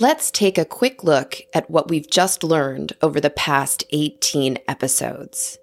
Let's 0.00 0.30
take 0.30 0.58
a 0.58 0.64
quick 0.64 1.02
look 1.02 1.38
at 1.52 1.68
what 1.68 1.88
we've 1.88 2.08
just 2.08 2.44
learned 2.44 2.92
over 3.02 3.20
the 3.20 3.30
past 3.30 3.82
18 3.90 4.58
episodes. 4.68 5.58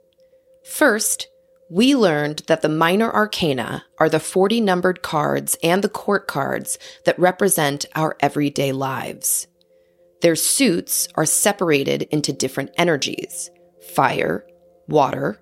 First, 0.65 1.29
we 1.69 1.95
learned 1.95 2.39
that 2.47 2.61
the 2.61 2.67
minor 2.67 3.09
arcana 3.09 3.85
are 3.97 4.09
the 4.09 4.19
40 4.19 4.59
numbered 4.59 5.01
cards 5.01 5.55
and 5.63 5.81
the 5.81 5.87
court 5.87 6.27
cards 6.27 6.77
that 7.05 7.17
represent 7.17 7.85
our 7.95 8.17
everyday 8.19 8.73
lives. 8.73 9.47
Their 10.21 10.35
suits 10.35 11.07
are 11.15 11.25
separated 11.25 12.01
into 12.11 12.33
different 12.33 12.71
energies 12.77 13.49
fire, 13.95 14.45
water, 14.89 15.39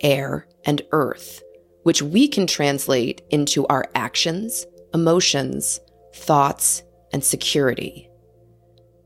air, 0.00 0.48
and 0.64 0.82
earth, 0.90 1.44
which 1.84 2.02
we 2.02 2.26
can 2.26 2.48
translate 2.48 3.22
into 3.30 3.68
our 3.68 3.84
actions, 3.94 4.66
emotions, 4.92 5.78
thoughts, 6.12 6.82
and 7.12 7.22
security. 7.22 8.08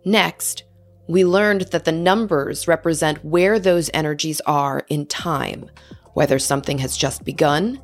Next, 0.06 0.62
we 1.08 1.24
learned 1.24 1.62
that 1.72 1.84
the 1.84 1.90
numbers 1.90 2.68
represent 2.68 3.24
where 3.24 3.58
those 3.58 3.90
energies 3.92 4.40
are 4.46 4.86
in 4.88 5.06
time, 5.06 5.68
whether 6.14 6.38
something 6.38 6.78
has 6.78 6.96
just 6.96 7.24
begun 7.24 7.82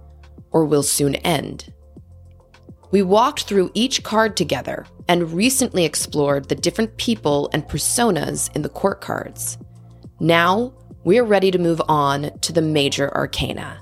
or 0.53 0.65
will 0.65 0.85
soon 0.85 1.17
end. 1.17 1.73
We 2.93 3.03
walked 3.03 3.43
through 3.43 3.73
each 3.75 4.05
card 4.05 4.37
together 4.37 4.87
and 5.09 5.33
recently 5.33 5.85
explored 5.85 6.49
the 6.49 6.55
different 6.55 6.97
people 6.97 7.51
and 7.53 7.67
personas 7.67 8.55
in 8.55 8.63
the 8.63 8.69
court 8.69 9.01
cards. 9.01 9.59
Now, 10.21 10.75
we're 11.03 11.25
ready 11.25 11.51
to 11.51 11.59
move 11.59 11.83
on 11.89 12.39
to 12.39 12.53
the 12.53 12.63
major 12.63 13.13
arcana, 13.17 13.81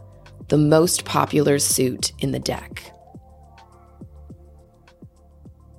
the 0.48 0.56
most 0.56 1.04
popular 1.04 1.58
suit 1.58 2.12
in 2.20 2.32
the 2.32 2.38
deck. 2.38 2.94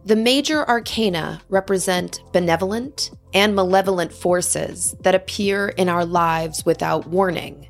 The 0.03 0.15
major 0.15 0.67
arcana 0.67 1.41
represent 1.49 2.21
benevolent 2.33 3.11
and 3.35 3.55
malevolent 3.55 4.11
forces 4.11 4.95
that 5.01 5.13
appear 5.13 5.69
in 5.69 5.89
our 5.89 6.05
lives 6.05 6.65
without 6.65 7.07
warning. 7.07 7.69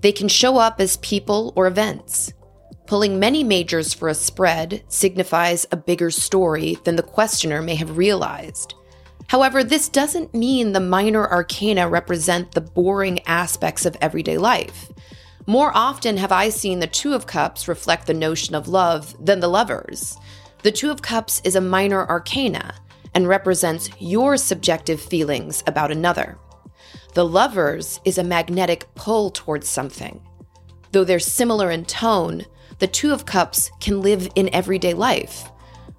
They 0.00 0.12
can 0.12 0.28
show 0.28 0.56
up 0.56 0.80
as 0.80 0.96
people 0.98 1.52
or 1.54 1.66
events. 1.66 2.32
Pulling 2.86 3.20
many 3.20 3.44
majors 3.44 3.92
for 3.92 4.08
a 4.08 4.14
spread 4.14 4.82
signifies 4.88 5.66
a 5.70 5.76
bigger 5.76 6.10
story 6.10 6.78
than 6.84 6.96
the 6.96 7.02
questioner 7.02 7.60
may 7.60 7.74
have 7.74 7.98
realized. 7.98 8.74
However, 9.28 9.62
this 9.62 9.88
doesn't 9.88 10.34
mean 10.34 10.72
the 10.72 10.80
minor 10.80 11.30
arcana 11.30 11.88
represent 11.88 12.52
the 12.52 12.60
boring 12.60 13.20
aspects 13.26 13.86
of 13.86 13.96
everyday 14.00 14.38
life. 14.38 14.90
More 15.46 15.70
often 15.74 16.16
have 16.16 16.32
I 16.32 16.48
seen 16.48 16.80
the 16.80 16.86
Two 16.86 17.14
of 17.14 17.26
Cups 17.26 17.68
reflect 17.68 18.06
the 18.06 18.14
notion 18.14 18.54
of 18.54 18.68
love 18.68 19.14
than 19.24 19.40
the 19.40 19.48
lovers. 19.48 20.16
The 20.62 20.70
Two 20.70 20.92
of 20.92 21.02
Cups 21.02 21.40
is 21.42 21.56
a 21.56 21.60
minor 21.60 22.06
arcana 22.08 22.76
and 23.14 23.26
represents 23.26 23.90
your 23.98 24.36
subjective 24.36 25.00
feelings 25.00 25.64
about 25.66 25.90
another. 25.90 26.38
The 27.14 27.26
Lovers 27.26 27.98
is 28.04 28.16
a 28.16 28.22
magnetic 28.22 28.86
pull 28.94 29.30
towards 29.30 29.68
something. 29.68 30.24
Though 30.92 31.02
they're 31.02 31.18
similar 31.18 31.72
in 31.72 31.84
tone, 31.84 32.46
the 32.78 32.86
Two 32.86 33.12
of 33.12 33.26
Cups 33.26 33.72
can 33.80 34.02
live 34.02 34.28
in 34.36 34.54
everyday 34.54 34.94
life. 34.94 35.50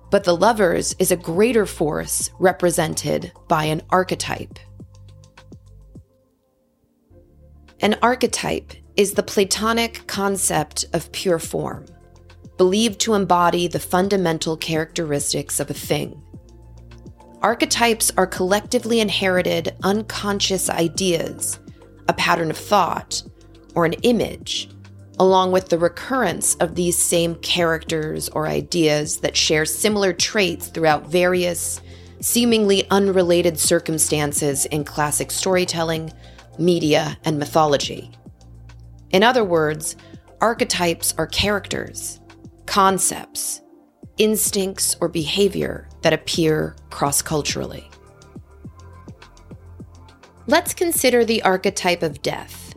But 0.10 0.24
the 0.24 0.36
Lovers 0.36 0.96
is 0.98 1.12
a 1.12 1.18
greater 1.18 1.66
force 1.66 2.30
represented 2.40 3.34
by 3.50 3.66
an 3.66 3.82
archetype. 3.90 4.60
An 7.82 7.98
archetype 8.02 8.72
is 8.96 9.14
the 9.14 9.24
Platonic 9.24 10.08
concept 10.08 10.86
of 10.94 11.12
pure 11.12 11.40
form 11.40 11.86
believed 12.64 12.98
to 12.98 13.14
embody 13.14 13.68
the 13.68 13.78
fundamental 13.78 14.56
characteristics 14.56 15.60
of 15.60 15.70
a 15.70 15.74
thing. 15.74 16.24
Archetypes 17.42 18.10
are 18.16 18.26
collectively 18.26 19.02
inherited 19.02 19.76
unconscious 19.84 20.70
ideas, 20.70 21.60
a 22.08 22.14
pattern 22.14 22.50
of 22.50 22.58
thought, 22.58 23.22
or 23.76 23.84
an 23.84 23.92
image, 24.04 24.70
along 25.20 25.52
with 25.52 25.68
the 25.68 25.78
recurrence 25.78 26.56
of 26.62 26.76
these 26.76 26.98
same 26.98 27.36
characters 27.36 28.30
or 28.30 28.48
ideas 28.48 29.18
that 29.18 29.36
share 29.36 29.66
similar 29.66 30.14
traits 30.14 30.68
throughout 30.68 31.08
various, 31.08 31.82
seemingly 32.22 32.90
unrelated 32.92 33.60
circumstances 33.60 34.66
in 34.68 34.86
classic 34.86 35.32
storytelling, 35.32 36.14
media, 36.58 37.18
and 37.26 37.38
mythology. 37.38 38.10
In 39.10 39.22
other 39.22 39.44
words, 39.44 39.98
archetypes 40.40 41.14
are 41.18 41.28
characters, 41.28 42.22
concepts, 42.74 43.62
instincts, 44.18 44.96
or 45.00 45.08
behavior 45.08 45.88
that 46.02 46.12
appear 46.12 46.76
cross 46.90 47.22
culturally. 47.22 47.88
Let's 50.48 50.74
consider 50.74 51.24
the 51.24 51.44
archetype 51.44 52.02
of 52.02 52.24
death. 52.24 52.74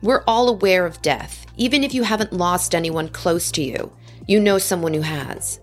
We're 0.00 0.24
all 0.26 0.48
aware 0.48 0.86
of 0.86 1.02
death, 1.02 1.44
even 1.58 1.84
if 1.84 1.92
you 1.92 2.02
haven't 2.02 2.32
lost 2.32 2.74
anyone 2.74 3.10
close 3.10 3.50
to 3.52 3.62
you, 3.62 3.94
you 4.26 4.40
know 4.40 4.56
someone 4.56 4.94
who 4.94 5.02
has. 5.02 5.60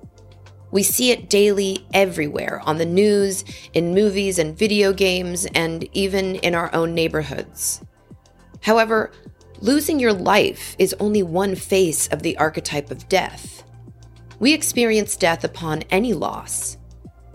We 0.70 0.84
see 0.84 1.10
it 1.10 1.32
daily 1.32 1.84
everywhere 1.96 2.62
on 2.66 2.78
the 2.78 2.86
news, 2.86 3.44
in 3.74 3.96
movies 3.96 4.38
and 4.38 4.56
video 4.56 4.94
games, 4.94 5.48
and 5.56 5.90
even 5.94 6.36
in 6.36 6.54
our 6.54 6.72
own 6.76 6.94
neighborhoods. 6.94 7.82
However, 8.62 9.12
Losing 9.64 9.98
your 9.98 10.12
life 10.12 10.76
is 10.78 10.94
only 11.00 11.24
one 11.24 11.56
face 11.56 12.10
of 12.10 12.22
the 12.22 12.38
archetype 12.38 12.92
of 12.92 13.08
death. 13.08 13.64
We 14.38 14.54
experience 14.54 15.16
death 15.16 15.46
upon 15.46 15.84
any 15.84 16.12
loss. 16.12 16.76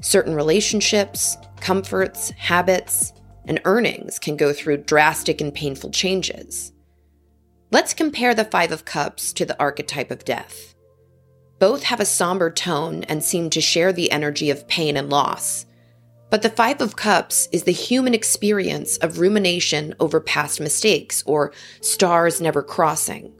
Certain 0.02 0.34
relationships, 0.34 1.38
comforts, 1.62 2.28
habits, 2.32 3.14
and 3.46 3.62
earnings 3.64 4.18
can 4.18 4.36
go 4.36 4.52
through 4.52 4.84
drastic 4.84 5.40
and 5.40 5.54
painful 5.54 5.90
changes. 5.90 6.74
Let's 7.70 7.94
compare 7.94 8.34
the 8.34 8.44
Five 8.44 8.72
of 8.72 8.84
Cups 8.84 9.32
to 9.32 9.46
the 9.46 9.58
archetype 9.58 10.10
of 10.10 10.26
death. 10.26 10.74
Both 11.58 11.84
have 11.84 11.98
a 11.98 12.04
somber 12.04 12.50
tone 12.50 13.04
and 13.04 13.24
seem 13.24 13.48
to 13.48 13.62
share 13.62 13.90
the 13.90 14.12
energy 14.12 14.50
of 14.50 14.68
pain 14.68 14.98
and 14.98 15.08
loss, 15.08 15.64
but 16.30 16.42
the 16.42 16.50
Five 16.50 16.80
of 16.80 16.96
Cups 16.96 17.48
is 17.52 17.64
the 17.64 17.72
human 17.72 18.14
experience 18.14 18.96
of 18.98 19.18
rumination 19.18 19.94
over 19.98 20.20
past 20.20 20.60
mistakes 20.60 21.22
or 21.26 21.52
stars 21.80 22.40
never 22.40 22.62
crossing. 22.62 23.32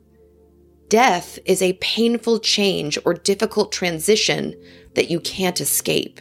Death 0.89 1.39
is 1.45 1.61
a 1.61 1.75
painful 1.75 2.39
change 2.39 2.99
or 3.05 3.13
difficult 3.13 3.73
transition 3.73 4.55
that 4.95 5.11
you 5.11 5.21
can't 5.21 5.61
escape. 5.61 6.19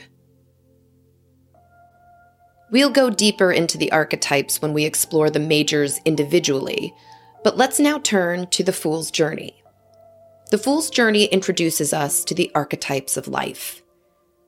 We'll 2.69 2.89
go 2.89 3.09
deeper 3.09 3.53
into 3.53 3.77
the 3.77 3.91
archetypes 3.93 4.61
when 4.61 4.73
we 4.73 4.83
explore 4.83 5.29
the 5.29 5.39
majors 5.39 6.01
individually, 6.03 6.93
but 7.45 7.55
let's 7.55 7.79
now 7.79 7.99
turn 7.99 8.47
to 8.47 8.61
the 8.61 8.73
Fool's 8.73 9.09
Journey. 9.09 9.63
The 10.51 10.57
Fool's 10.57 10.89
Journey 10.89 11.25
introduces 11.25 11.93
us 11.93 12.25
to 12.25 12.35
the 12.35 12.51
archetypes 12.53 13.15
of 13.15 13.29
life. 13.29 13.81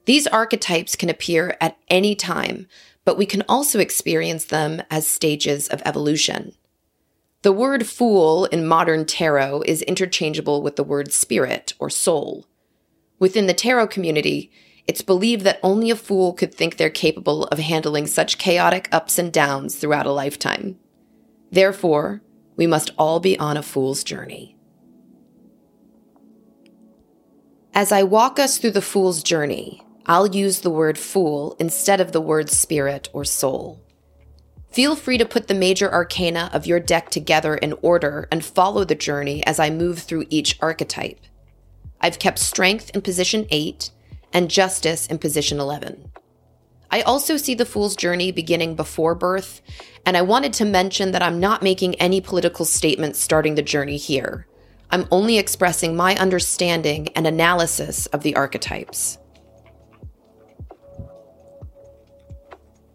These 0.10 0.26
archetypes 0.26 0.96
can 0.96 1.12
appear 1.12 1.56
at 1.62 1.78
any 1.88 2.16
time, 2.16 2.66
but 3.06 3.16
we 3.16 3.28
can 3.28 3.44
also 3.48 3.78
experience 3.78 4.44
them 4.44 4.82
as 4.90 5.06
stages 5.06 5.68
of 5.68 5.84
evolution. 5.86 6.54
The 7.44 7.52
word 7.52 7.86
fool 7.86 8.46
in 8.46 8.66
modern 8.66 9.06
tarot 9.06 9.62
is 9.68 9.84
interchangeable 9.84 10.64
with 10.64 10.78
the 10.78 10.84
word 10.84 11.14
spirit 11.14 11.76
or 11.78 11.92
soul. 11.92 12.48
Within 13.20 13.46
the 13.46 13.54
tarot 13.54 13.90
community, 13.90 14.52
it's 14.88 15.04
believed 15.04 15.44
that 15.44 15.60
only 15.62 15.92
a 15.92 15.96
fool 15.96 16.34
could 16.34 16.56
think 16.56 16.78
they're 16.78 16.90
capable 16.90 17.44
of 17.44 17.60
handling 17.60 18.08
such 18.08 18.40
chaotic 18.40 18.90
ups 18.92 19.20
and 19.20 19.32
downs 19.32 19.76
throughout 19.76 20.08
a 20.08 20.12
lifetime. 20.12 20.80
Therefore, 21.52 22.24
we 22.56 22.66
must 22.66 22.90
all 22.98 23.20
be 23.20 23.38
on 23.38 23.58
a 23.58 23.62
fool's 23.62 24.04
journey. 24.04 24.58
As 27.76 27.92
I 27.92 28.02
walk 28.02 28.40
us 28.40 28.58
through 28.58 28.72
the 28.72 28.82
fool's 28.82 29.22
journey, 29.22 29.84
I'll 30.06 30.28
use 30.28 30.62
the 30.62 30.70
word 30.70 30.98
fool 30.98 31.56
instead 31.60 32.02
of 32.02 32.12
the 32.12 32.22
word 32.22 32.50
spirit 32.50 33.10
or 33.14 33.26
soul. 33.26 33.82
Feel 34.72 34.96
free 34.96 35.18
to 35.18 35.26
put 35.26 35.48
the 35.48 35.54
major 35.54 35.92
arcana 35.92 36.50
of 36.54 36.68
your 36.68 36.80
deck 36.80 37.10
together 37.10 37.56
in 37.56 37.74
order 37.82 38.28
and 38.32 38.46
follow 38.46 38.84
the 38.84 38.96
journey 38.96 39.46
as 39.46 39.60
I 39.60 39.70
move 39.70 40.00
through 40.00 40.26
each 40.30 40.58
archetype. 40.62 41.20
I've 42.02 42.20
kept 42.20 42.40
strength 42.40 42.92
in 42.94 43.02
position 43.02 43.48
8 43.50 43.92
and 44.32 44.50
justice 44.50 45.08
in 45.08 45.18
position 45.18 45.60
11. 45.60 46.12
I 46.92 47.02
also 47.02 47.38
see 47.38 47.56
the 47.56 47.66
fool's 47.66 47.96
journey 47.96 48.32
beginning 48.32 48.76
before 48.76 49.16
birth, 49.16 49.62
and 50.06 50.18
I 50.18 50.22
wanted 50.22 50.54
to 50.54 50.66
mention 50.66 51.12
that 51.12 51.22
I'm 51.22 51.40
not 51.40 51.62
making 51.62 51.96
any 51.96 52.22
political 52.22 52.66
statements 52.66 53.20
starting 53.20 53.56
the 53.56 53.62
journey 53.62 53.98
here. 53.98 54.48
I'm 54.92 55.08
only 55.12 55.38
expressing 55.38 55.96
my 55.96 56.16
understanding 56.16 57.10
and 57.10 57.28
analysis 57.28 58.08
of 58.08 58.24
the 58.24 58.36
archetypes. 58.36 59.20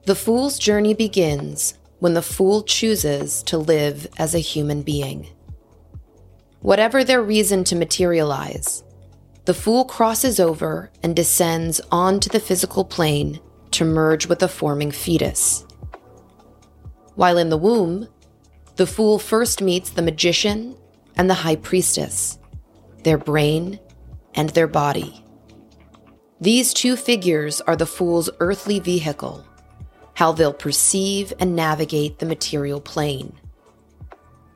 The 0.06 0.14
fool's 0.14 0.58
journey 0.58 0.92
begins 0.92 1.78
when 1.98 2.12
the 2.12 2.20
fool 2.20 2.62
chooses 2.62 3.42
to 3.44 3.56
live 3.56 4.06
as 4.18 4.34
a 4.34 4.38
human 4.38 4.82
being. 4.82 5.28
Whatever 6.60 7.04
their 7.04 7.22
reason 7.22 7.64
to 7.64 7.76
materialize, 7.76 8.84
the 9.46 9.54
fool 9.54 9.86
crosses 9.86 10.38
over 10.38 10.90
and 11.02 11.16
descends 11.16 11.80
onto 11.90 12.28
the 12.28 12.40
physical 12.40 12.84
plane 12.84 13.40
to 13.70 13.86
merge 13.86 14.26
with 14.26 14.42
a 14.42 14.48
forming 14.48 14.90
fetus. 14.90 15.64
While 17.14 17.38
in 17.38 17.48
the 17.48 17.56
womb, 17.56 18.08
the 18.76 18.86
fool 18.86 19.18
first 19.18 19.62
meets 19.62 19.88
the 19.88 20.02
magician 20.02 20.76
and 21.16 21.30
the 21.30 21.34
high 21.34 21.56
priestess, 21.56 22.38
their 23.04 23.18
brain 23.18 23.80
and 24.34 24.50
their 24.50 24.68
body. 24.68 25.24
These 26.42 26.74
two 26.74 26.96
figures 26.96 27.62
are 27.62 27.76
the 27.76 27.86
fool's 27.86 28.28
earthly 28.40 28.80
vehicle, 28.80 29.46
how 30.14 30.32
they'll 30.32 30.52
perceive 30.52 31.32
and 31.38 31.54
navigate 31.54 32.18
the 32.18 32.26
material 32.26 32.80
plane. 32.80 33.32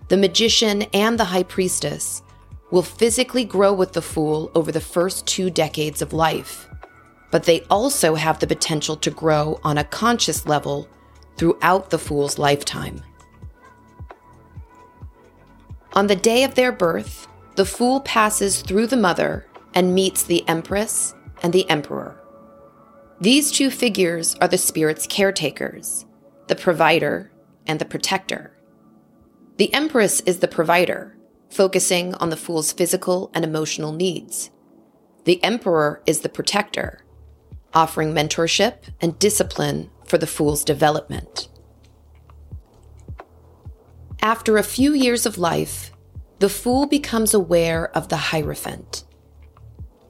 The 0.09 0.17
magician 0.17 0.83
and 0.95 1.19
the 1.19 1.25
high 1.25 1.43
priestess 1.43 2.23
will 2.71 2.83
physically 2.83 3.45
grow 3.45 3.73
with 3.73 3.93
the 3.93 4.03
fool 4.03 4.51
over 4.55 4.73
the 4.73 4.81
first 4.81 5.27
two 5.27 5.51
decades 5.51 6.01
of 6.01 6.13
life, 6.13 6.69
but 7.31 7.45
they 7.45 7.63
also 7.71 8.15
have 8.15 8.39
the 8.39 8.47
potential 8.47 8.97
to 8.97 9.11
grow 9.11 9.59
on 9.65 9.79
a 9.79 9.85
conscious 9.85 10.47
level 10.47 10.89
throughout 11.37 11.91
the 11.91 11.99
fool's 11.99 12.39
lifetime. 12.39 13.03
On 15.95 16.07
the 16.07 16.17
day 16.17 16.45
of 16.45 16.55
their 16.55 16.73
birth, 16.73 17.27
the 17.57 17.65
fool 17.65 18.01
passes 18.01 18.61
through 18.61 18.87
the 18.87 18.97
mother 18.97 19.47
and 19.75 19.95
meets 19.95 20.23
the 20.23 20.47
empress 20.49 21.15
and 21.43 21.53
the 21.53 21.69
emperor. 21.69 22.18
These 23.21 23.51
two 23.51 23.71
figures 23.71 24.37
are 24.41 24.47
the 24.47 24.57
spirit's 24.57 25.05
caretakers, 25.09 26.07
the 26.47 26.55
provider 26.55 27.33
and 27.67 27.81
the 27.81 27.85
protector. 27.85 28.57
The 29.57 29.75
empress 29.75 30.21
is 30.21 30.39
the 30.39 30.47
provider, 30.47 31.17
focusing 31.51 32.15
on 32.15 32.31
the 32.31 32.37
fool's 32.37 32.71
physical 32.71 33.33
and 33.35 33.45
emotional 33.45 33.91
needs. 33.91 34.51
The 35.25 35.43
emperor 35.43 36.01
is 36.07 36.21
the 36.21 36.29
protector, 36.29 37.01
offering 37.75 38.15
mentorship 38.15 38.85
and 39.01 39.19
discipline 39.19 39.91
for 40.05 40.17
the 40.17 40.29
fool's 40.29 40.63
development. 40.63 41.49
After 44.23 44.57
a 44.57 44.63
few 44.63 44.93
years 44.93 45.27
of 45.27 45.39
life, 45.39 45.91
the 46.39 46.49
fool 46.49 46.87
becomes 46.87 47.35
aware 47.35 47.91
of 47.97 48.11
the 48.11 48.17
Hierophant. 48.17 49.03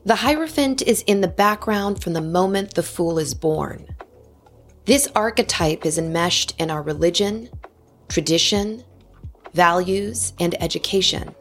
The 0.09 0.17
Hierophant 0.17 0.81
is 0.81 1.03
in 1.03 1.21
the 1.21 1.29
background 1.29 2.03
from 2.03 2.15
the 2.15 2.23
moment 2.23 2.73
the 2.73 2.83
fool 2.83 3.19
is 3.19 3.35
born. 3.35 3.87
This 4.87 5.07
archetype 5.15 5.85
is 5.85 5.99
enmeshed 5.99 6.55
in 6.59 6.71
our 6.71 6.81
religion, 6.81 7.51
tradition, 8.09 8.85
values, 9.53 10.33
and 10.41 10.57
education. 10.63 11.35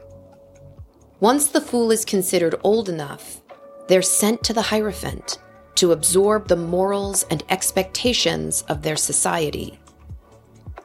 Once 1.22 1.48
the 1.48 1.62
fool 1.62 1.92
is 1.92 2.04
considered 2.04 2.56
old 2.62 2.90
enough, 2.90 3.40
they're 3.88 4.02
sent 4.02 4.44
to 4.44 4.52
the 4.52 4.64
Hierophant 4.64 5.38
to 5.76 5.94
absorb 5.94 6.50
the 6.50 6.58
morals 6.58 7.24
and 7.32 7.46
expectations 7.48 8.64
of 8.64 8.82
their 8.82 8.98
society. 8.98 9.80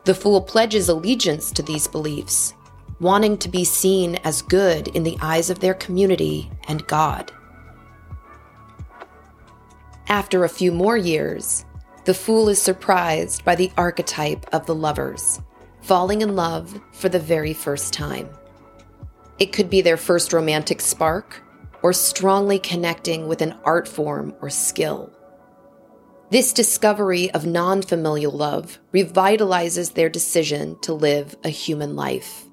The 0.05 0.15
fool 0.15 0.41
pledges 0.41 0.89
allegiance 0.89 1.51
to 1.51 1.65
these 1.65 1.89
beliefs, 1.89 2.55
wanting 3.01 3.39
to 3.39 3.49
be 3.49 3.65
seen 3.65 4.21
as 4.23 4.41
good 4.41 4.87
in 4.87 5.03
the 5.03 5.19
eyes 5.21 5.51
of 5.51 5.59
their 5.59 5.75
community 5.75 6.49
and 6.69 6.87
God. 6.87 7.33
After 10.09 10.45
a 10.45 10.49
few 10.49 10.73
more 10.73 10.97
years, 10.97 11.65
the 12.05 12.15
fool 12.15 12.49
is 12.49 12.61
surprised 12.61 13.45
by 13.45 13.55
the 13.55 13.71
archetype 13.77 14.47
of 14.53 14.67
the 14.67 14.75
lovers, 14.75 15.41
falling 15.81 16.23
in 16.23 16.35
love 16.35 16.81
for 16.93 17.09
the 17.09 17.21
very 17.21 17.55
first 17.55 17.93
time. 17.93 18.29
It 19.39 19.53
could 19.53 19.71
be 19.71 19.81
their 19.81 19.97
first 19.97 20.33
romantic 20.33 20.81
spark 20.81 21.43
or 21.83 21.93
strongly 21.93 22.59
connecting 22.59 23.29
with 23.29 23.43
an 23.43 23.55
art 23.65 23.89
form 23.89 24.35
or 24.41 24.51
skill. 24.51 25.13
This 26.31 26.53
discovery 26.53 27.31
of 27.33 27.47
non 27.47 27.83
familial 27.83 28.33
love 28.33 28.79
revitalizes 28.93 29.95
their 29.95 30.09
decision 30.09 30.79
to 30.81 30.95
live 30.95 31.37
a 31.45 31.51
human 31.51 31.95
life. 31.95 32.47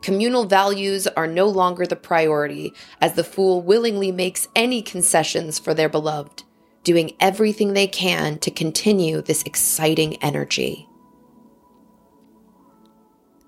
Communal 0.00 0.44
values 0.44 1.06
are 1.06 1.26
no 1.26 1.46
longer 1.46 1.86
the 1.86 1.96
priority, 1.96 2.72
as 3.00 3.14
the 3.14 3.24
fool 3.24 3.60
willingly 3.60 4.12
makes 4.12 4.48
any 4.56 4.80
concessions 4.80 5.58
for 5.58 5.74
their 5.74 5.88
beloved, 5.88 6.44
doing 6.82 7.16
everything 7.20 7.72
they 7.72 7.86
can 7.86 8.38
to 8.38 8.50
continue 8.50 9.20
this 9.20 9.42
exciting 9.42 10.16
energy. 10.22 10.88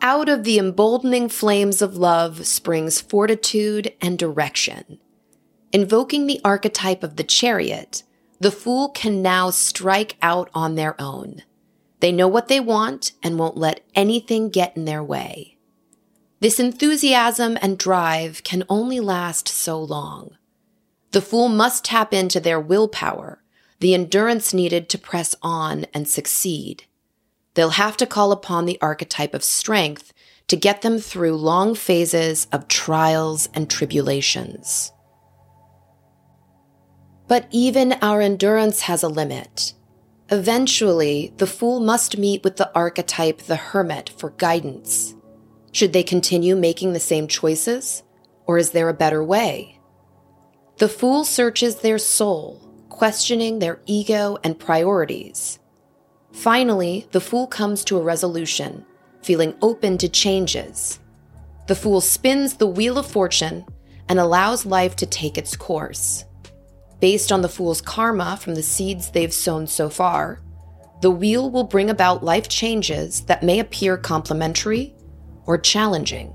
Out 0.01 0.29
of 0.29 0.43
the 0.43 0.59
emboldening 0.59 1.29
flames 1.29 1.81
of 1.81 1.97
love 1.97 2.47
springs 2.47 3.01
fortitude 3.01 3.95
and 4.01 4.19
direction. 4.19 4.99
Invoking 5.73 6.27
the 6.27 6.41
archetype 6.45 7.03
of 7.03 7.17
the 7.17 7.25
chariot, 7.25 8.03
the 8.41 8.51
fool 8.51 8.89
can 8.89 9.23
now 9.23 9.51
strike 9.51 10.17
out 10.21 10.51
on 10.55 10.75
their 10.75 11.01
own. 11.01 11.43
They 12.01 12.11
know 12.11 12.27
what 12.27 12.49
they 12.49 12.59
want 12.59 13.13
and 13.23 13.39
won't 13.39 13.57
let 13.57 13.87
anything 13.95 14.51
get 14.51 14.77
in 14.77 14.85
their 14.85 15.05
way. 15.05 15.57
This 16.41 16.59
enthusiasm 16.59 17.57
and 17.63 17.79
drive 17.79 18.43
can 18.43 18.65
only 18.69 18.99
last 18.99 19.47
so 19.47 19.81
long. 19.81 20.37
The 21.13 21.23
fool 21.23 21.49
must 21.49 21.85
tap 21.85 22.15
into 22.15 22.41
their 22.41 22.59
willpower, 22.59 23.43
the 23.81 23.93
endurance 23.93 24.55
needed 24.55 24.89
to 24.89 24.99
press 24.99 25.35
on 25.43 25.85
and 25.93 26.09
succeed. 26.09 26.85
They'll 27.55 27.71
have 27.71 27.99
to 27.99 28.07
call 28.07 28.33
upon 28.33 28.65
the 28.65 28.79
archetype 28.81 29.35
of 29.35 29.45
strength 29.45 30.15
to 30.49 30.57
get 30.57 30.81
them 30.81 30.99
through 30.99 31.37
long 31.37 31.75
phases 31.75 32.47
of 32.51 32.67
trials 32.67 33.51
and 33.53 33.69
tribulations. 33.69 34.91
But 37.29 37.47
even 37.51 37.93
our 38.01 38.23
endurance 38.23 38.83
has 38.83 39.03
a 39.03 39.09
limit. 39.09 39.75
Eventually, 40.31 41.35
the 41.37 41.47
fool 41.47 41.81
must 41.81 42.17
meet 42.17 42.43
with 42.43 42.57
the 42.57 42.71
archetype 42.75 43.43
the 43.43 43.57
hermit 43.57 44.11
for 44.17 44.31
guidance. 44.31 45.15
Should 45.73 45.93
they 45.93 46.03
continue 46.03 46.57
making 46.57 46.95
the 46.95 47.01
same 47.01 47.29
choices, 47.29 48.03
or 48.47 48.57
is 48.57 48.71
there 48.71 48.89
a 48.89 48.95
better 48.95 49.23
way? 49.23 49.79
The 50.83 50.89
fool 50.89 51.25
searches 51.25 51.77
their 51.77 51.97
soul, 51.97 52.61
questioning 52.89 53.61
their 53.61 53.79
ego 53.87 54.39
and 54.43 54.59
priorities. 54.59 55.61
Finally, 56.33 57.07
the 57.13 57.21
fool 57.21 57.47
comes 57.47 57.85
to 57.85 57.99
a 57.99 58.03
resolution, 58.03 58.85
feeling 59.23 59.55
open 59.63 59.97
to 59.99 60.09
changes. 60.09 60.99
The 61.69 61.77
fool 61.77 62.01
spins 62.01 62.57
the 62.57 62.67
wheel 62.67 62.99
of 62.99 63.07
fortune 63.07 63.65
and 64.09 64.19
allows 64.19 64.67
life 64.67 64.97
to 64.97 65.07
take 65.07 65.39
its 65.39 65.55
course. 65.55 66.25
Based 66.99 67.31
on 67.31 67.43
the 67.43 67.49
fool's 67.49 67.81
karma 67.81 68.37
from 68.37 68.57
the 68.57 68.63
seeds 68.65 69.13
they've 69.13 69.33
sown 69.33 69.69
so 69.69 69.89
far, 69.89 70.43
the 71.01 71.13
wheel 71.13 71.49
will 71.49 71.63
bring 71.63 71.91
about 71.91 72.25
life 72.25 72.49
changes 72.49 73.21
that 73.27 73.45
may 73.45 73.61
appear 73.61 73.97
complementary 73.97 74.97
or 75.47 75.59
challenging. 75.59 76.35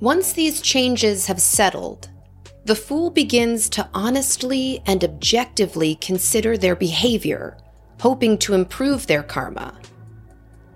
Once 0.00 0.32
these 0.32 0.60
changes 0.60 1.26
have 1.26 1.40
settled, 1.40 2.10
the 2.66 2.74
fool 2.74 3.10
begins 3.10 3.70
to 3.70 3.88
honestly 3.94 4.82
and 4.84 5.02
objectively 5.02 5.94
consider 5.94 6.58
their 6.58 6.76
behavior, 6.76 7.56
hoping 8.00 8.36
to 8.36 8.52
improve 8.52 9.06
their 9.06 9.22
karma. 9.22 9.80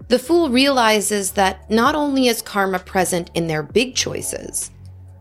The 0.08 0.18
fool 0.18 0.48
realizes 0.48 1.32
that 1.32 1.70
not 1.70 1.94
only 1.94 2.28
is 2.28 2.40
karma 2.40 2.78
present 2.78 3.30
in 3.34 3.46
their 3.46 3.62
big 3.62 3.94
choices, 3.94 4.70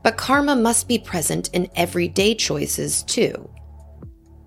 but 0.01 0.15
karma 0.15 0.56
must 0.56 0.88
be 0.88 0.98
present 0.98 1.50
in 1.53 1.70
everyday 1.75 2.36
choices 2.36 3.03
too. 3.03 3.50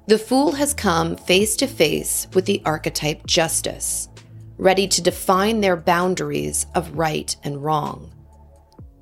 The 0.06 0.18
fool 0.18 0.52
has 0.52 0.72
come 0.72 1.14
face 1.14 1.56
to 1.56 1.66
face 1.66 2.26
with 2.32 2.46
the 2.46 2.62
archetype 2.64 3.26
justice, 3.26 4.08
ready 4.56 4.88
to 4.88 5.02
define 5.02 5.60
their 5.60 5.76
boundaries 5.76 6.64
of 6.74 6.96
right 6.96 7.36
and 7.44 7.62
wrong. 7.62 8.10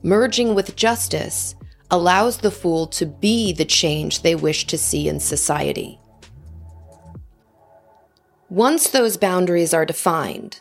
Merging 0.03 0.55
with 0.55 0.77
justice 0.77 1.55
allows 1.91 2.39
the 2.39 2.51
fool 2.51 2.87
to 2.87 3.05
be 3.05 3.53
the 3.53 3.65
change 3.65 4.23
they 4.23 4.35
wish 4.35 4.67
to 4.67 4.79
see 4.79 5.09
in 5.09 5.21
society. 5.21 6.01
Once 8.49 8.89
those 8.89 9.17
boundaries 9.17 9.75
are 9.75 9.85
defined, 9.85 10.61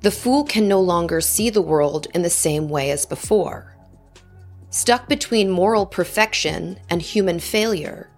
the 0.00 0.10
fool 0.10 0.44
can 0.44 0.68
no 0.68 0.80
longer 0.80 1.20
see 1.20 1.50
the 1.50 1.60
world 1.60 2.06
in 2.14 2.22
the 2.22 2.30
same 2.30 2.68
way 2.68 2.90
as 2.90 3.04
before. 3.04 3.76
Stuck 4.70 5.08
between 5.08 5.50
moral 5.50 5.84
perfection 5.84 6.78
and 6.88 7.02
human 7.02 7.40
failure, 7.40 8.08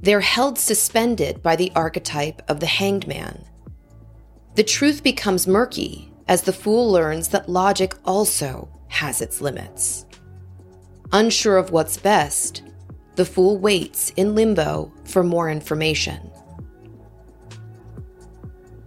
they're 0.00 0.20
held 0.20 0.58
suspended 0.58 1.42
by 1.42 1.56
the 1.56 1.72
archetype 1.74 2.40
of 2.48 2.60
the 2.60 2.66
hanged 2.66 3.06
man. 3.06 3.44
The 4.54 4.62
truth 4.62 5.02
becomes 5.02 5.46
murky 5.46 6.12
as 6.28 6.42
the 6.42 6.52
fool 6.52 6.90
learns 6.90 7.28
that 7.28 7.48
logic 7.48 7.94
also 8.04 8.68
has 8.90 9.22
its 9.22 9.40
limits. 9.40 10.04
Unsure 11.12 11.56
of 11.56 11.70
what's 11.70 11.96
best, 11.96 12.62
the 13.16 13.24
fool 13.24 13.58
waits 13.58 14.10
in 14.16 14.34
limbo 14.34 14.92
for 15.04 15.24
more 15.24 15.50
information. 15.50 16.30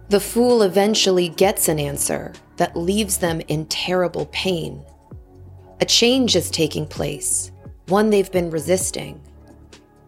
The 0.08 0.20
fool 0.20 0.62
eventually 0.62 1.28
gets 1.30 1.68
an 1.68 1.78
answer 1.78 2.32
that 2.56 2.76
leaves 2.76 3.18
them 3.18 3.40
in 3.48 3.66
terrible 3.66 4.26
pain. 4.26 4.84
A 5.80 5.84
change 5.84 6.36
is 6.36 6.50
taking 6.50 6.86
place, 6.86 7.50
one 7.88 8.10
they've 8.10 8.30
been 8.30 8.50
resisting. 8.50 9.20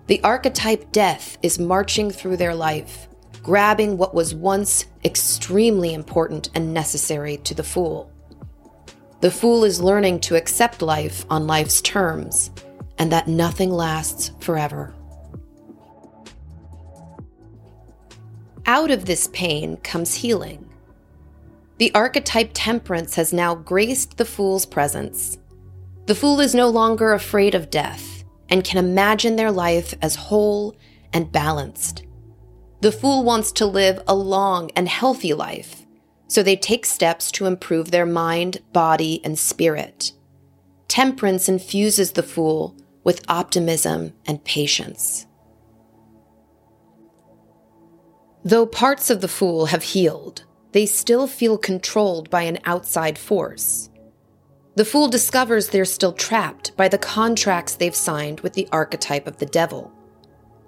The 0.07 0.23
archetype 0.23 0.93
death 0.93 1.37
is 1.43 1.59
marching 1.59 2.11
through 2.11 2.37
their 2.37 2.55
life, 2.55 3.09
grabbing 3.43 3.99
what 3.99 4.15
was 4.15 4.35
once 4.35 4.87
extremely 5.05 5.93
important 5.93 6.50
and 6.55 6.73
necessary 6.73 7.38
to 7.38 7.55
the 7.55 7.65
fool. 7.65 8.11
The 9.21 9.31
fool 9.31 9.65
is 9.65 9.81
learning 9.81 10.21
to 10.21 10.37
accept 10.37 10.83
life 10.83 11.25
on 11.31 11.47
life's 11.47 11.81
terms 11.81 12.51
and 12.99 13.11
that 13.13 13.29
nothing 13.29 13.71
lasts 13.71 14.33
forever. 14.41 14.95
Out 18.67 18.91
of 18.91 19.05
this 19.07 19.29
pain 19.29 19.77
comes 19.79 20.15
healing. 20.15 20.69
The 21.79 21.95
archetype 21.95 22.51
temperance 22.53 23.15
has 23.15 23.33
now 23.33 23.55
graced 23.55 24.17
the 24.17 24.25
fool's 24.25 24.67
presence. 24.67 25.39
The 26.07 26.15
fool 26.15 26.41
is 26.41 26.55
no 26.55 26.69
longer 26.69 27.13
afraid 27.13 27.55
of 27.55 27.71
death 27.71 28.25
and 28.49 28.65
can 28.65 28.79
imagine 28.79 29.37
their 29.37 29.53
life 29.53 29.95
as 30.03 30.15
whole 30.15 30.77
and 31.13 31.31
balanced. 31.31 32.05
The 32.81 32.93
fool 32.93 33.25
wants 33.25 33.53
to 33.53 33.67
live 33.67 34.03
a 34.07 34.15
long 34.15 34.71
and 34.77 34.89
healthy 34.89 35.33
life, 35.33 35.86
so 36.28 36.42
they 36.42 36.56
take 36.56 36.85
steps 36.85 37.30
to 37.33 37.47
improve 37.47 37.90
their 37.90 38.06
mind, 38.06 38.62
body, 38.73 39.21
and 39.25 39.38
spirit. 39.38 40.12
Temperance 40.88 41.49
infuses 41.49 42.12
the 42.12 42.23
fool 42.23 42.76
with 43.04 43.25
optimism 43.28 44.12
and 44.26 44.45
patience. 44.45 45.26
Though 48.45 48.66
parts 48.66 49.11
of 49.11 49.21
the 49.21 49.28
fool 49.28 49.66
have 49.66 49.83
healed, 49.83 50.45
they 50.73 50.87
still 50.87 51.26
feel 51.26 51.59
controlled 51.59 52.30
by 52.30 52.42
an 52.42 52.59
outside 52.64 53.18
force. 53.18 53.90
The 54.76 54.85
fool 54.85 55.09
discovers 55.09 55.68
they're 55.68 55.85
still 55.85 56.12
trapped 56.12 56.76
by 56.76 56.87
the 56.88 56.99
contracts 56.99 57.75
they've 57.75 57.95
signed 57.95 58.40
with 58.40 58.52
the 58.52 58.68
archetype 58.71 59.26
of 59.26 59.38
the 59.38 59.47
devil. 59.47 59.92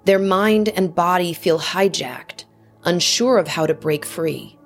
Their 0.05 0.19
mind 0.19 0.67
and 0.69 0.95
body 0.95 1.31
feel 1.31 1.59
hijacked, 1.59 2.45
unsure 2.83 3.37
of 3.37 3.47
how 3.47 3.65
to 3.65 3.73
break 3.73 4.03
free. 4.03 4.58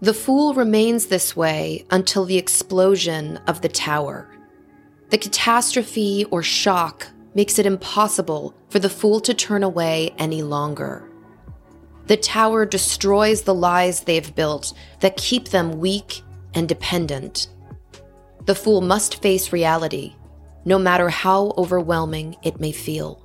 The 0.00 0.14
fool 0.14 0.54
remains 0.54 1.06
this 1.06 1.34
way 1.34 1.84
until 1.90 2.24
the 2.24 2.38
explosion 2.38 3.38
of 3.48 3.62
the 3.62 3.68
tower. 3.68 4.28
The 5.10 5.18
catastrophe 5.18 6.24
or 6.30 6.40
shock 6.42 7.08
makes 7.34 7.58
it 7.58 7.66
impossible 7.66 8.54
for 8.70 8.78
the 8.78 8.90
fool 8.90 9.20
to 9.20 9.34
turn 9.34 9.64
away 9.64 10.14
any 10.16 10.42
longer. 10.42 11.10
The 12.06 12.16
tower 12.16 12.64
destroys 12.64 13.42
the 13.42 13.54
lies 13.54 14.02
they've 14.02 14.34
built 14.34 14.72
that 15.00 15.16
keep 15.16 15.48
them 15.48 15.80
weak 15.80 16.22
and 16.54 16.68
dependent. 16.68 17.48
The 18.46 18.54
fool 18.54 18.80
must 18.80 19.20
face 19.20 19.52
reality, 19.52 20.14
no 20.64 20.78
matter 20.78 21.08
how 21.08 21.52
overwhelming 21.58 22.36
it 22.44 22.60
may 22.60 22.72
feel. 22.72 23.20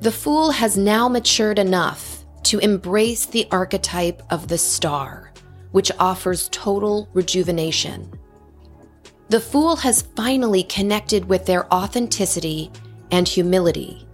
The 0.00 0.12
fool 0.12 0.52
has 0.52 0.78
now 0.78 1.06
matured 1.08 1.58
enough 1.58 2.17
to 2.48 2.58
embrace 2.60 3.26
the 3.26 3.46
archetype 3.50 4.22
of 4.30 4.48
the 4.48 4.56
star, 4.56 5.30
which 5.72 5.92
offers 5.98 6.48
total 6.48 7.06
rejuvenation. 7.12 8.10
The 9.28 9.38
fool 9.38 9.76
has 9.76 10.08
finally 10.16 10.62
connected 10.62 11.26
with 11.26 11.44
their 11.44 11.70
authenticity 11.74 12.70
and 13.10 13.28
humility. 13.28 14.08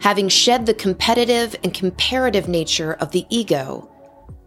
Having 0.00 0.28
shed 0.28 0.66
the 0.66 0.74
competitive 0.74 1.56
and 1.64 1.72
comparative 1.72 2.46
nature 2.46 2.92
of 3.00 3.10
the 3.12 3.24
ego, 3.30 3.90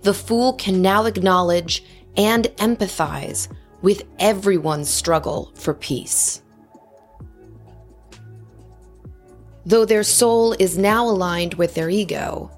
the 0.04 0.13
fool 0.13 0.54
can 0.54 0.80
now 0.80 1.06
acknowledge 1.06 1.84
and 2.16 2.44
empathize 2.58 3.48
with 3.82 4.04
everyone's 4.20 4.88
struggle 4.88 5.51
for 5.56 5.74
peace. 5.74 6.44
Though 9.66 9.86
their 9.86 10.04
soul 10.04 10.54
is 10.60 10.78
now 10.78 11.06
aligned 11.06 11.56
with 11.56 11.74
their 11.74 11.89
ego, 11.89 12.51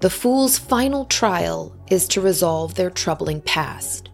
the 0.00 0.10
fool's 0.10 0.58
final 0.58 1.04
trial 1.04 1.76
is 1.90 2.08
to 2.08 2.22
resolve 2.22 2.74
their 2.74 2.90
troubling 2.90 3.42
past. 3.42 4.08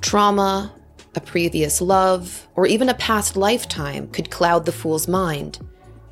Trauma, 0.00 0.74
a 1.14 1.20
previous 1.20 1.80
love, 1.80 2.48
or 2.56 2.66
even 2.66 2.88
a 2.88 2.94
past 2.94 3.36
lifetime 3.36 4.08
could 4.08 4.30
cloud 4.30 4.66
the 4.66 4.72
fool's 4.72 5.06
mind, 5.06 5.60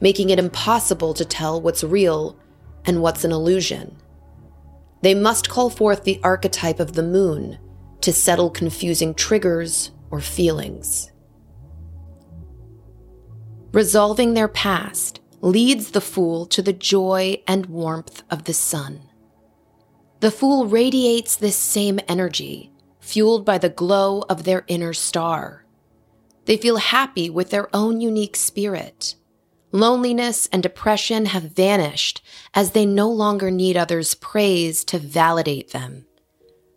making 0.00 0.30
it 0.30 0.38
impossible 0.38 1.14
to 1.14 1.24
tell 1.24 1.60
what's 1.60 1.82
real 1.82 2.38
and 2.84 3.02
what's 3.02 3.24
an 3.24 3.32
illusion. 3.32 3.96
They 5.02 5.14
must 5.14 5.48
call 5.48 5.68
forth 5.68 6.04
the 6.04 6.20
archetype 6.22 6.78
of 6.78 6.92
the 6.92 7.02
moon 7.02 7.58
to 8.02 8.12
settle 8.12 8.50
confusing 8.50 9.14
triggers 9.14 9.90
or 10.10 10.20
feelings. 10.20 11.10
Resolving 13.72 14.34
their 14.34 14.48
past 14.48 15.20
leads 15.40 15.90
the 15.90 16.00
fool 16.00 16.46
to 16.46 16.62
the 16.62 16.72
joy 16.72 17.42
and 17.46 17.66
warmth 17.66 18.22
of 18.30 18.44
the 18.44 18.54
sun. 18.54 19.02
The 20.20 20.30
fool 20.30 20.66
radiates 20.66 21.36
this 21.36 21.56
same 21.56 22.00
energy 22.08 22.72
fueled 23.00 23.44
by 23.44 23.58
the 23.58 23.68
glow 23.68 24.24
of 24.28 24.44
their 24.44 24.64
inner 24.66 24.92
star. 24.92 25.64
They 26.46 26.56
feel 26.56 26.78
happy 26.78 27.30
with 27.30 27.50
their 27.50 27.68
own 27.74 28.00
unique 28.00 28.36
spirit. 28.36 29.14
Loneliness 29.72 30.48
and 30.52 30.62
depression 30.62 31.26
have 31.26 31.54
vanished 31.54 32.22
as 32.54 32.70
they 32.70 32.86
no 32.86 33.10
longer 33.10 33.50
need 33.50 33.76
others' 33.76 34.14
praise 34.14 34.84
to 34.84 34.98
validate 34.98 35.72
them. 35.72 36.06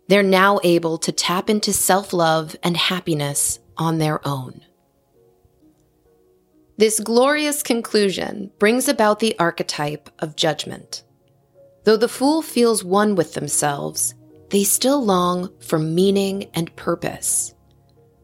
They're 0.08 0.22
now 0.22 0.60
able 0.64 0.98
to 0.98 1.12
tap 1.12 1.48
into 1.48 1.72
self 1.72 2.12
love 2.12 2.56
and 2.62 2.76
happiness 2.76 3.60
on 3.76 3.98
their 3.98 4.26
own. 4.26 4.60
This 6.80 6.98
glorious 6.98 7.62
conclusion 7.62 8.52
brings 8.58 8.88
about 8.88 9.18
the 9.18 9.38
archetype 9.38 10.08
of 10.20 10.34
judgment. 10.34 11.02
Though 11.84 11.98
the 11.98 12.08
fool 12.08 12.40
feels 12.40 12.82
one 12.82 13.16
with 13.16 13.34
themselves, 13.34 14.14
they 14.48 14.64
still 14.64 15.04
long 15.04 15.50
for 15.60 15.78
meaning 15.78 16.48
and 16.54 16.74
purpose. 16.76 17.54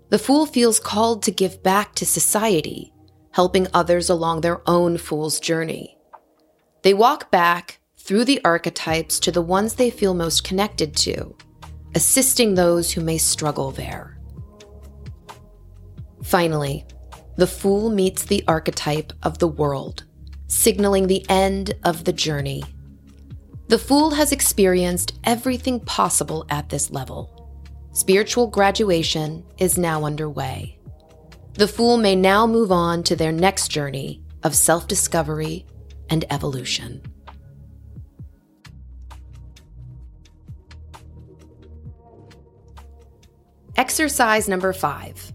The 0.08 0.18
fool 0.18 0.46
feels 0.46 0.80
called 0.80 1.22
to 1.24 1.30
give 1.30 1.62
back 1.62 1.94
to 1.96 2.06
society, 2.06 2.94
helping 3.32 3.68
others 3.74 4.08
along 4.08 4.40
their 4.40 4.66
own 4.66 4.96
fool's 4.96 5.38
journey. 5.38 5.98
They 6.80 6.94
walk 6.94 7.30
back 7.30 7.80
through 7.98 8.24
the 8.24 8.42
archetypes 8.42 9.20
to 9.20 9.30
the 9.30 9.42
ones 9.42 9.74
they 9.74 9.90
feel 9.90 10.14
most 10.14 10.44
connected 10.44 10.96
to, 10.96 11.36
assisting 11.94 12.54
those 12.54 12.90
who 12.90 13.02
may 13.02 13.18
struggle 13.18 13.70
there. 13.70 14.18
Finally, 16.22 16.86
the 17.36 17.46
fool 17.46 17.90
meets 17.90 18.24
the 18.24 18.44
archetype 18.48 19.12
of 19.22 19.38
the 19.38 19.48
world, 19.48 20.04
signaling 20.48 21.06
the 21.06 21.24
end 21.28 21.74
of 21.84 22.04
the 22.04 22.12
journey 22.12 22.62
the 23.68 23.78
fool 23.78 24.12
has 24.12 24.30
experienced 24.30 25.18
everything 25.24 25.80
possible 25.80 26.46
at 26.50 26.68
this 26.68 26.92
level. 26.92 27.50
Spiritual 27.92 28.46
graduation 28.46 29.44
is 29.58 29.76
now 29.76 30.04
underway. 30.04 30.78
The 31.54 31.66
fool 31.66 31.96
may 31.96 32.14
now 32.14 32.46
move 32.46 32.70
on 32.70 33.02
to 33.04 33.16
their 33.16 33.32
next 33.32 33.68
journey 33.68 34.22
of 34.44 34.54
self 34.54 34.86
discovery 34.86 35.66
and 36.10 36.24
evolution. 36.30 37.02
Exercise 43.76 44.48
number 44.48 44.72
five. 44.72 45.32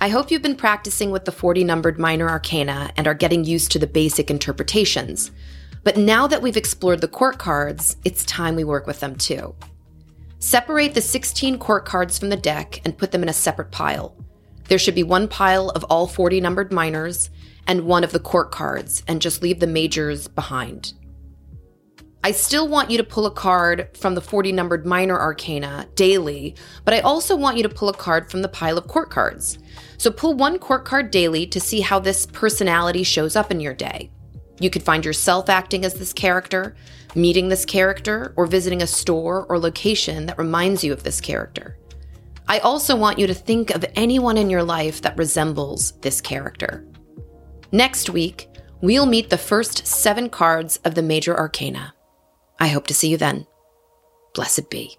I 0.00 0.10
hope 0.10 0.30
you've 0.30 0.42
been 0.42 0.54
practicing 0.54 1.10
with 1.10 1.24
the 1.24 1.32
40 1.32 1.64
numbered 1.64 1.98
minor 1.98 2.28
arcana 2.28 2.92
and 2.96 3.08
are 3.08 3.14
getting 3.14 3.44
used 3.44 3.72
to 3.72 3.80
the 3.80 3.86
basic 3.88 4.30
interpretations. 4.30 5.32
But 5.82 5.96
now 5.96 6.28
that 6.28 6.40
we've 6.40 6.56
explored 6.56 7.00
the 7.00 7.08
court 7.08 7.38
cards, 7.38 7.96
it's 8.04 8.24
time 8.24 8.54
we 8.54 8.62
work 8.62 8.86
with 8.86 9.00
them 9.00 9.16
too. 9.16 9.56
Separate 10.38 10.94
the 10.94 11.00
16 11.00 11.58
court 11.58 11.84
cards 11.84 12.16
from 12.16 12.28
the 12.28 12.36
deck 12.36 12.80
and 12.84 12.96
put 12.96 13.10
them 13.10 13.24
in 13.24 13.28
a 13.28 13.32
separate 13.32 13.72
pile. 13.72 14.16
There 14.68 14.78
should 14.78 14.94
be 14.94 15.02
one 15.02 15.26
pile 15.26 15.70
of 15.70 15.82
all 15.84 16.06
40 16.06 16.40
numbered 16.42 16.72
minors 16.72 17.30
and 17.66 17.84
one 17.84 18.04
of 18.04 18.12
the 18.12 18.20
court 18.20 18.52
cards, 18.52 19.02
and 19.08 19.20
just 19.20 19.42
leave 19.42 19.58
the 19.58 19.66
majors 19.66 20.28
behind. 20.28 20.94
I 22.24 22.32
still 22.32 22.68
want 22.68 22.90
you 22.90 22.98
to 22.98 23.04
pull 23.04 23.26
a 23.26 23.30
card 23.30 23.96
from 23.96 24.14
the 24.14 24.20
40 24.20 24.52
numbered 24.52 24.84
minor 24.84 25.18
arcana 25.18 25.86
daily, 25.94 26.56
but 26.84 26.94
I 26.94 27.00
also 27.00 27.36
want 27.36 27.56
you 27.56 27.62
to 27.62 27.68
pull 27.68 27.88
a 27.88 27.94
card 27.94 28.30
from 28.30 28.42
the 28.42 28.48
pile 28.48 28.76
of 28.78 28.88
court 28.88 29.10
cards. 29.10 29.58
So 29.98 30.10
pull 30.10 30.34
one 30.34 30.58
court 30.58 30.84
card 30.84 31.10
daily 31.10 31.46
to 31.48 31.60
see 31.60 31.80
how 31.80 31.98
this 31.98 32.24
personality 32.24 33.02
shows 33.02 33.36
up 33.36 33.50
in 33.50 33.60
your 33.60 33.74
day. 33.74 34.10
You 34.60 34.70
could 34.70 34.82
find 34.82 35.04
yourself 35.04 35.48
acting 35.48 35.84
as 35.84 35.94
this 35.94 36.12
character, 36.12 36.76
meeting 37.14 37.48
this 37.48 37.64
character, 37.64 38.32
or 38.36 38.46
visiting 38.46 38.82
a 38.82 38.86
store 38.86 39.44
or 39.48 39.58
location 39.58 40.26
that 40.26 40.38
reminds 40.38 40.82
you 40.82 40.92
of 40.92 41.02
this 41.02 41.20
character. 41.20 41.78
I 42.48 42.60
also 42.60 42.96
want 42.96 43.18
you 43.18 43.26
to 43.26 43.34
think 43.34 43.70
of 43.70 43.84
anyone 43.94 44.38
in 44.38 44.48
your 44.48 44.62
life 44.62 45.02
that 45.02 45.18
resembles 45.18 45.92
this 46.00 46.20
character. 46.20 46.86
Next 47.72 48.08
week, 48.08 48.48
we'll 48.80 49.06
meet 49.06 49.30
the 49.30 49.36
first 49.36 49.86
seven 49.86 50.30
cards 50.30 50.78
of 50.84 50.94
the 50.94 51.02
Major 51.02 51.36
Arcana. 51.36 51.92
I 52.58 52.68
hope 52.68 52.86
to 52.86 52.94
see 52.94 53.08
you 53.08 53.16
then. 53.16 53.46
Blessed 54.34 54.70
be. 54.70 54.96